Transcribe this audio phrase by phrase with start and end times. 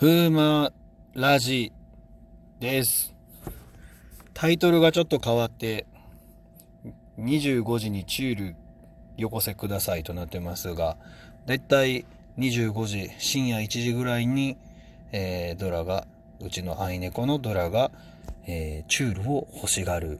[0.00, 0.72] ふーま
[1.12, 1.74] ラジ
[2.58, 3.14] です。
[4.32, 5.84] タイトルがちょっと変わって、
[7.18, 8.56] 25時にチュール
[9.18, 10.96] よこせくださいとなってますが、
[11.44, 12.06] だいたい
[12.38, 14.56] 25時、深夜1時ぐらいに、
[15.12, 16.06] えー、ドラが、
[16.40, 17.90] うちの愛猫のドラが、
[18.46, 20.18] えー、チュールを欲しがる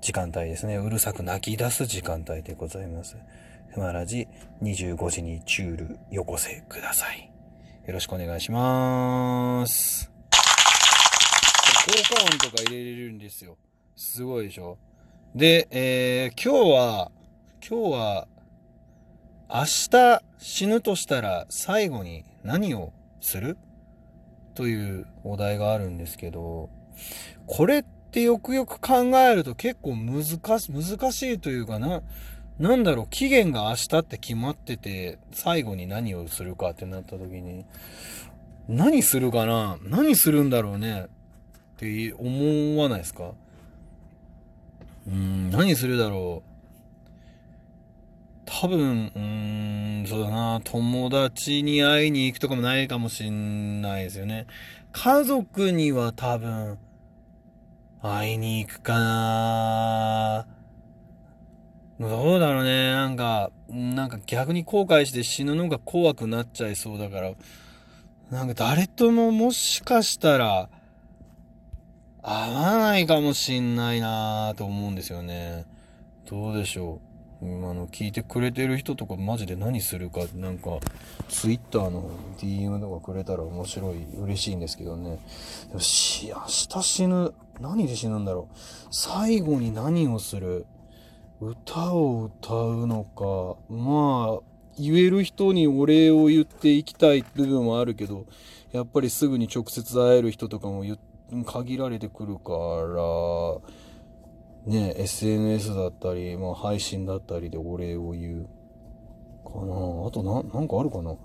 [0.00, 0.78] 時間帯ですね。
[0.78, 3.18] うるさく泣き出す時間帯でございます。
[3.68, 4.28] ふまラジ
[4.62, 7.29] 25時にチュールよこせください。
[7.86, 10.10] よろしくお願いします。
[11.86, 13.56] 効果音とか入れれるんですよ。
[13.96, 14.76] すごいでしょ？
[15.34, 17.10] で、えー、今日は、
[17.66, 18.28] 今日は、
[19.48, 23.56] 明日死ぬとしたら最後に何をする？
[24.54, 26.68] というお題があるんですけど、
[27.46, 30.38] これってよくよく考えると結構難し、
[30.70, 32.02] 難しいというかな、
[32.60, 37.64] なんだろう、期限が明日って決まってて、最後に何をするかってなった時に、
[38.68, 41.08] 何するかな何するんだろうねっ
[41.78, 43.32] て思わないですか？
[45.08, 46.50] うん、何するだろう。
[48.44, 54.46] 多分、うーん、そうだな、友達に会いに行くとかもないかもしんないですよね。
[54.92, 56.76] 家族には多分、
[58.02, 60.46] 会いに行くかな。
[62.00, 62.92] どうだろうね。
[62.92, 67.32] なんか、なんか逆に後悔して死ぬのが怖くなっちゃいそうだから、
[68.30, 70.70] なんか誰とももしかしたら、
[72.22, 75.66] 会わないかもしんないなと思うんですよね。
[76.24, 77.00] どうでしょ
[77.42, 77.44] う。
[77.46, 80.78] 今の聞いてくれてる人とかマジで何するか、なんか、
[81.28, 85.18] ツイッターの DM とかくれたら面白い、嬉しいんですけどね。
[85.68, 88.56] でもし、明日死ぬ、何で死ぬんだろう。
[88.90, 90.64] 最後に何をする
[91.40, 94.40] 歌を歌うのか、まあ、
[94.78, 98.26] 言える人にお礼を言っていきたい部分はあるけど、
[98.72, 100.84] やっぱりすぐに直接会える人とかも
[101.46, 102.52] 限られてくるか
[104.66, 108.48] ら、ね、SNS だったり、まあ、配信だったりでお礼を言う。
[109.42, 111.16] かなあとな、なんかあるかな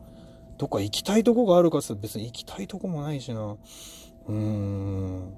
[0.57, 3.57] どっか行きたいとこがあるかって別に行きたいとこもないしな。
[4.27, 5.33] うーん。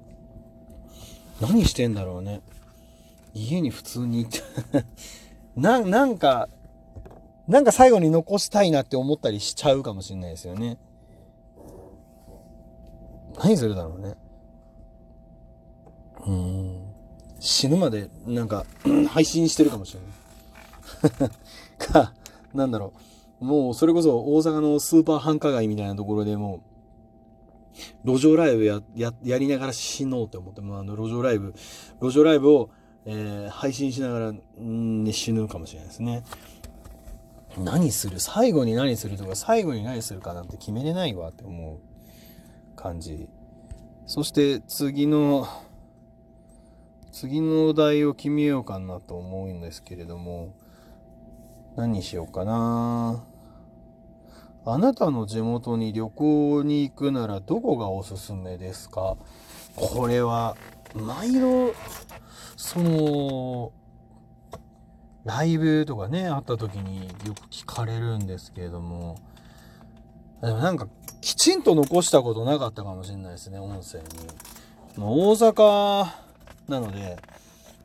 [1.40, 2.40] 何してんだろうね。
[3.34, 4.42] 家に普通に行って
[5.56, 6.48] な、なんか、
[7.46, 10.78] なんか最後に残したいなって思ったりしちゃうかもしれないですよね。
[13.38, 14.16] 何するだろうね。
[16.26, 16.88] うん。
[17.40, 18.66] 死ぬまで、なんか、
[19.08, 21.30] 配信してるかもしれない。
[21.78, 22.12] か、
[22.52, 22.92] なんだろ
[23.40, 23.44] う。
[23.44, 26.60] もう、それこそ大阪のスーパー繁華街みたいなところでも
[28.04, 31.54] う、路上ライブや、や、やりながら死のうって思って、もうあの、路上ライブ、
[32.02, 32.70] 路上ライブを
[33.06, 36.24] えー、配信しながら、ん、死ぬかもしれないですね。
[37.56, 38.20] 何する？
[38.20, 41.78] 最後に何するとか、最後に何するかなんて決めれないわって思う
[42.76, 43.28] 感じ。
[44.06, 45.48] そして次の、
[47.10, 50.54] 次のお題を決めようかなと思うんですけれども、
[51.76, 53.24] 何にしようかな
[54.64, 59.16] あなたの地元に旅行に行くならどこがおすすめですか？
[59.74, 60.56] これは、
[60.94, 61.72] 毎度
[62.58, 63.72] その、
[65.24, 69.16] ライブとかね、あった時によく聞かれるんですけれども、
[70.42, 70.88] でもなんか、
[71.20, 74.04] きちんと残したことなかったかもしれないですね、音声に。
[74.98, 76.08] 大阪
[76.66, 77.18] なので、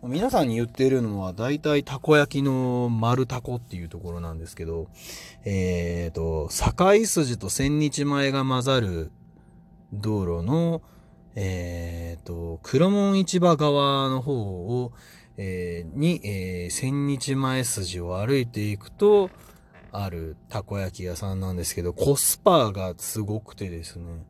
[0.02, 4.88] 皆さんに言ってるのは、大体たこ焼きの丸タコっていうところなんですけど、
[5.46, 9.12] えっ、ー、と、境筋と千日前が混ざる
[9.94, 10.82] 道路の、
[11.36, 14.92] えっ、ー、と、黒門市場側の方を、
[15.38, 19.30] えー、に、えー、千日前筋を歩いていくと、
[19.92, 24.26] あるたこ焼き屋さんなんですけど、コスパがすごくてですね。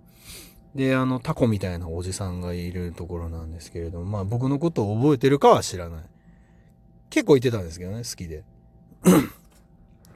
[0.75, 6.03] で、あの、タコみたいなおじさんがいるところなんですけれども、まあ僕のことを覚えてるかは知らない。
[7.09, 8.43] 結構行ってたんですけどね、好きで。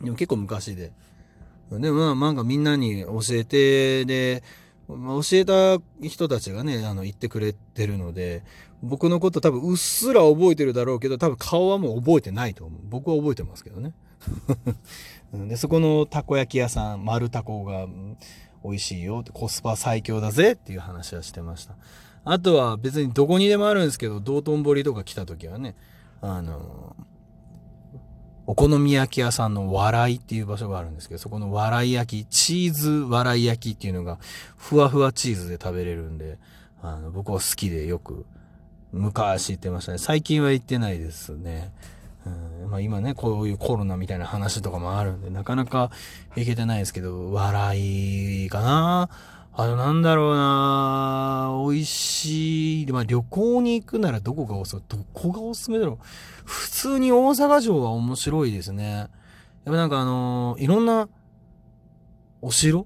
[0.02, 0.92] でも結構昔で。
[1.72, 4.44] でもまあなんかみんなに教えて、で、
[4.88, 8.44] ま教えた人たちがね、あの、言ってくれてるので、
[8.82, 12.80] 僕のこと多分うっすら覚えてるだろうけど、多分顔はもう覚えてないと思う。
[12.84, 13.94] 僕は覚えてますけどね。
[15.34, 17.88] で、そこのたこ焼き屋さん、丸たこが
[18.64, 21.76] 美味しいよって、コスパ最強だぜっていう話はしてました。
[22.24, 25.76] あとは別にどこにでもあるんですけど、道頓堀とか来た時はね、
[26.22, 26.96] あの
[28.48, 34.20] お好み焼き屋さんの笑いっていう場所があるんですけど、そこの笑い焼き、チーズ笑い焼きっていうのが、
[34.56, 36.38] ふわふわチーズで食べれるんで、
[36.82, 38.26] あの、僕は好きでよく、
[38.94, 39.98] 昔行ってましたね。
[39.98, 41.74] 最近は行ってないですね。
[42.26, 45.92] うんまあ、今ね、こういうコロナみたいな話とかもあるんで、なかなか
[46.38, 49.10] 行けてないですけど、笑いかな
[49.60, 52.86] あの、なんだろうな美味しい。
[52.92, 55.98] まあ、旅行に行くならどこがおすすめ、どこがおすすめだろう。
[56.46, 58.92] 普通に大阪城は面白いですね。
[58.92, 59.10] やっ
[59.66, 61.10] ぱなんかあのー、いろんな、
[62.40, 62.86] お城？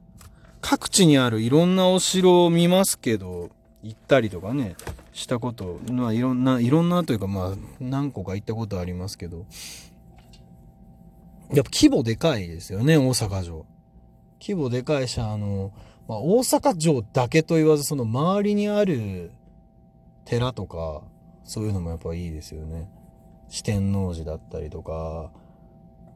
[0.62, 3.50] 各地にあるいろんなお城を見ますけど、
[3.84, 4.78] 行ったりとかね、
[5.12, 9.46] したこと、まあいろんな、いろんなというかまあ何個か行ったことありますけど、
[11.50, 13.66] やっぱ規模でかいですよね、大阪城。
[14.40, 15.74] 規模でかいし、あの、
[16.08, 19.32] まあ、大阪城だけと言わず、その周りにある
[20.26, 21.04] 寺とか、
[21.44, 22.90] そういうのもやっぱいいですよね。
[23.50, 25.32] 四天王寺だったりとか、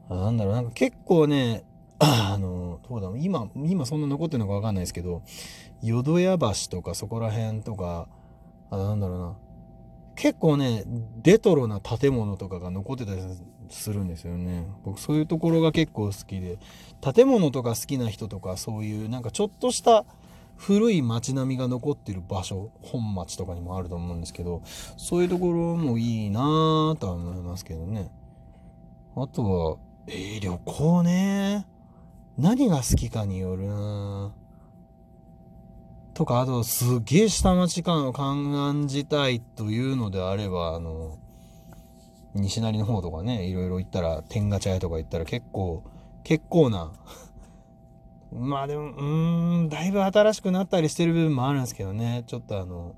[0.08, 1.64] なんだろう、なんか結構ね、
[1.98, 5.22] あの、どうだろう、今、今そんな残ってるのかわかんないですけど、
[5.82, 8.08] 淀屋橋とかそこら辺とか、
[8.70, 9.36] あ、なんだろうな、
[10.16, 10.84] 結構ね、
[11.22, 13.20] レトロな建物とかが残ってたり
[13.68, 14.66] するんですよね。
[14.84, 16.58] 僕そういうところが結構好きで、
[17.00, 20.04] 建物とか好きな人とかそういうなんかちょっとした
[20.56, 24.62] 古い街並みが残ってる場所、本町とかにもあると思うんですけど、
[24.96, 28.10] そういうところもいいなぁとは思いますけどね。
[29.14, 29.76] あとは、
[30.06, 31.66] えー、旅行ね。
[32.38, 34.45] 何が好きかによるなぁ
[36.16, 41.18] とか、あと、すげえ下町感を感じたいというのであれば、あの、
[42.34, 45.84] 西成の方とかね、いろいろ行ったら、天下茶屋とか行ったら結構、
[46.24, 46.90] 結構な
[48.32, 52.94] まあでも、うーん、だいぶ新しくなったりしてる部分もあるんですけどね、ちょっとあの、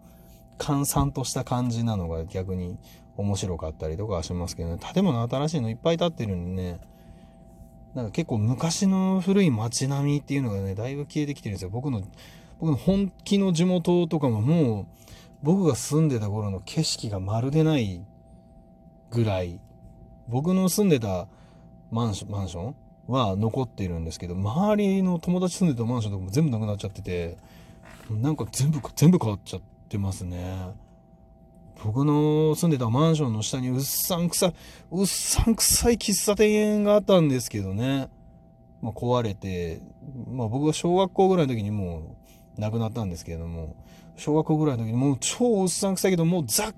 [0.57, 2.79] 閑散とした感じなのが逆に
[3.17, 6.81] 面白かったりとかはしますけどね、建物新しいのいっぱい建ってるんでね、
[7.95, 11.71] なんか結構昔の古い街並みっていうのがね、だいぶ消えてきてるんですよ。
[11.71, 12.03] 僕の、
[12.61, 14.87] 僕の本気の地元とかももう、
[15.43, 18.05] 僕が住んでた頃の景色がまるでない
[19.11, 19.61] ぐらい、
[20.29, 21.29] 僕の住んでた
[21.91, 22.75] マンション、マンション
[23.07, 27.39] は残っているんですけど、周りの友達住んでたマンションとかも全部なくなっちゃってて、
[28.11, 30.75] なんか全部、全部変わっちゃってますね。
[31.85, 34.55] 僕の住んでたマンションの下にうっさんくさい、
[34.91, 38.09] うっさんくさい喫茶店があったんですけどね。
[38.83, 39.81] まあ、壊れて、
[40.29, 42.28] まあ僕が小学校ぐらいの時にもう
[42.59, 43.77] 亡くなったんですけれども、
[44.17, 46.73] 小学校ぐらいの時にもう超うっさんくさいけど、もうザ、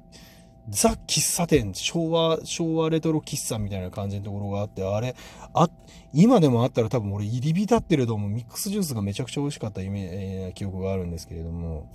[0.69, 5.17] ザ喫茶店、昭和、昭和レトロ喫茶みたいな感じのところがあって、あれ、
[5.55, 5.69] あ、
[6.13, 8.31] 今でもあったら多分俺入り浸ってると思う。
[8.31, 11.89] ミックスジュースがめちゃくちゃ美味しかったイメー、記憶があるんですけれども、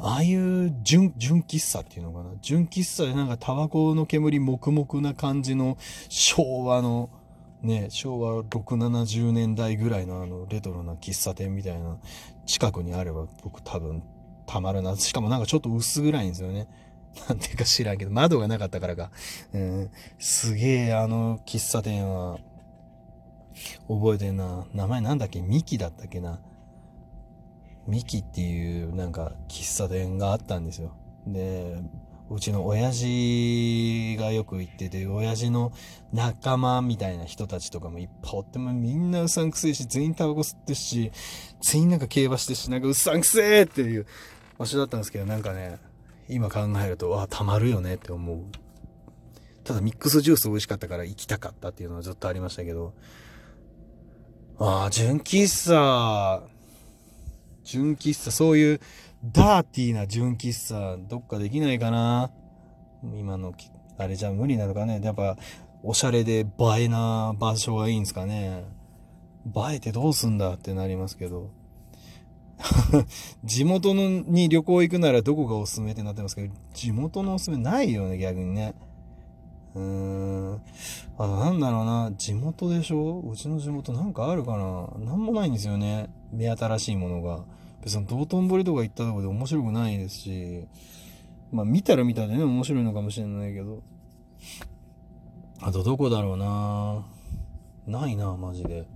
[0.00, 2.30] ああいう純、純喫茶っていうのかな。
[2.40, 5.76] 純喫茶でなんかタバコの煙黙々な感じの
[6.08, 7.10] 昭和の、
[7.62, 11.98] ね、昭和6、70年代ぐらいのあのレトロな喫茶店みたいな
[12.46, 14.02] 近くにあれば僕多分
[14.46, 14.96] たまるな。
[14.96, 16.68] しかもなんかちょっと薄暗いんですよね。
[17.28, 19.10] なんていうか知らんけど、窓がなかったからか。
[19.52, 22.38] うん、すげえあの喫茶店は
[23.88, 24.66] 覚えてんな。
[24.72, 25.40] 名前なんだっけ？
[25.40, 26.40] ミキだったっけな。
[27.88, 30.92] ミキっていうなんか喫茶店があったんですよ。
[31.26, 31.82] で、
[32.30, 35.72] うちの親父がよく行ってて、親父の
[36.12, 41.10] 仲間みたいな人たちとかもいっぱいおってもみんなうさんくせえし、全員タバコ吸ってし、
[41.62, 44.06] 全員なんか競馬してし、なんかうさんくせえっていう
[44.58, 45.78] 場所だったんですけど、なんかね、
[46.28, 48.40] 今考えると、わあ、たまるよねって思う。
[49.64, 52.94] ただミックスジュース美味しかったから行きたかったっていうのはずっとありましたけど、
[54.58, 56.42] ああ、純喫茶、
[57.64, 58.80] 純喫茶、そういう
[59.24, 62.30] ダーティーな純喫茶、どっかできないかな
[63.02, 63.52] 今の、
[63.96, 65.00] あれじゃ無理なのかね。
[65.02, 65.36] やっぱ、
[65.82, 68.64] おしゃれで映えな場所がいいんですかね。
[69.46, 71.50] 映えてどうすんだってなりますけど。
[73.44, 78.74] 地元のに旅行行くならどこがおすすめってなってますけど、地元のおすすめないよね、逆にね。
[79.74, 80.60] うーん。
[81.18, 82.12] あ、なんだろうな。
[82.16, 83.20] 地元でしょ？
[83.20, 84.88] うちの地元なんかあるかな？
[85.04, 86.08] なんもないんですよね。
[86.32, 87.44] 目新しいものが。
[87.88, 90.64] 別に道頓堀とか行ったとこで面白くないですし、
[91.50, 93.82] まあ見たら見たでね、面白いのかもしれないけど。
[95.60, 97.06] あとどこだろうな
[97.86, 98.86] ないな、マジで。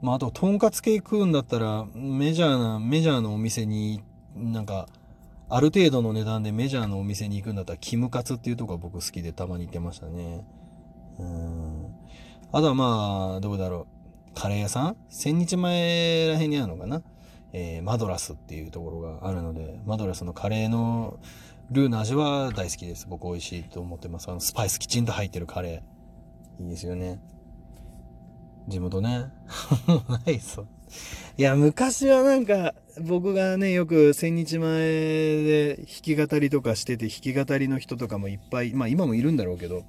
[0.00, 4.02] まああと、とんかつ系食うんだったら、メジャーな、メジャーのお店に、
[4.34, 4.88] なんか、
[5.50, 10.46] ある程度の値段でメジャーのお店に行くんだったら、キムカツっていうとこが僕好きでたまに行ってましたね。
[11.18, 11.86] うん。
[12.50, 13.86] あとはまあ、どこだろ
[14.32, 14.34] う。
[14.34, 14.96] カレー屋さん？
[15.10, 17.02] 千日前らへんにあるのかな？
[17.56, 21.20] えー、マドラスっていうところがあるので、マドラスのカレーの
[21.70, 23.06] ルーの味は大好きです。
[23.08, 24.28] 僕美味しいと思ってます。
[24.28, 26.64] あの、スパイスきちんと入ってるカレー。
[26.64, 27.20] いいですよね。
[28.66, 29.26] 地元ね。
[30.26, 30.66] ないそう。
[31.38, 39.84] いや、昔はなんか、僕がね、よく千日前で弾き語りとかしてて、弾き語りの人とかもいっぱい、まあ今もいるんだろうけど、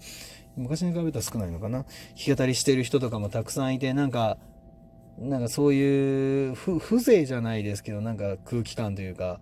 [0.55, 4.37] 昔に比べたら少ないのかな弾き語りしてる人とかもたくさんいて、なんか、
[5.17, 9.39] なんかそういう風情じゃないですけど、なんか空気感というか、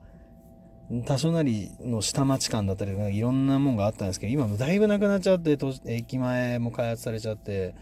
[1.06, 7.74] 多少なりの下町感だったりとか、いろんなもんがあったんですけど、今もだいぶなくなっちゃって、駅前も開発されちゃって、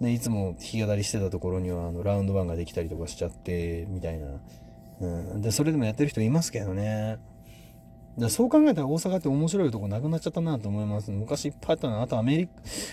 [0.00, 4.26] ね、いつも弾き語りしてたところには、あの、ラウンドワンができたりとかしちゃって、みたいな。
[5.00, 5.06] う
[5.38, 5.42] ん。
[5.42, 7.18] で、それでもやってる人いますけどね。
[8.18, 11.10] だそう考えたら大阪って面白いとこなくなっちゃったなと思います。
[11.10, 12.02] 昔いっぱいあったな。
[12.02, 12.52] あとアメリカ、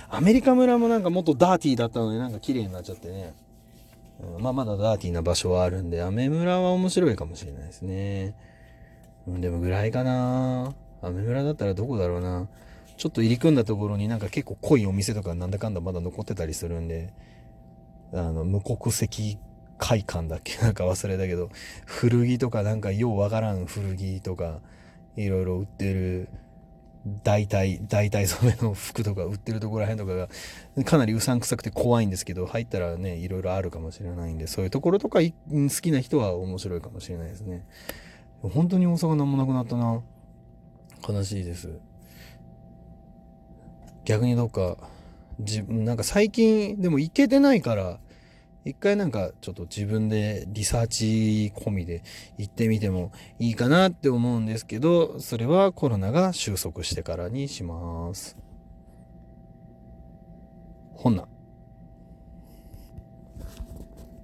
[0.10, 3.34] アメリカ村もなんかもっとダーティーだったのになんか綺麗になっちゃってね。
[4.22, 8.36] うん、まあまだダーティーな場所はあるんで、アメ村は面白いかもしれないですね。
[9.28, 10.74] うん、でもぐらいかな。
[11.02, 12.48] アメ村だったらどこだろうな。
[12.98, 17.14] ちょっと入り組んだところになんか結構濃いお店とかなんだかんだまだ残ってたりするんで、
[18.14, 19.38] あの、無国籍
[19.78, 20.58] 会館だっけ？
[20.62, 21.50] なんか忘れたけど、
[21.86, 24.60] 古着とかなんかようわからん古着とか、
[25.16, 26.28] いろいろ売ってる、
[27.24, 30.29] 大体、大体染めの服とか売ってるところら辺とか
[30.75, 37.65] が、かなりうさんくさくて怖いんですけど、入ったらね、いろいろあるかもしれないんで、そういうところとか好きな人は面白いかもしれないですね。
[38.41, 40.01] 本当に大阪なんもなくなったな。
[41.08, 41.79] 悲しいです。
[44.03, 44.77] 逆にどうか、
[45.39, 48.00] 自分、なんか最近、でも行けてないから、
[48.66, 52.04] 一回なんかちょっと自分でリサーチ込みで
[52.38, 58.38] 行ってみてもいいかなって思うんですけど、それはコロナが収束してからにします。
[60.94, 61.28] ほんな。